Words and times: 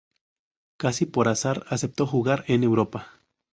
Casi 0.77 1.05
por 1.05 1.27
azar 1.27 1.63
aceptó 1.69 2.07
jugar 2.07 2.43
en 2.47 2.63
Europa. 2.63 3.07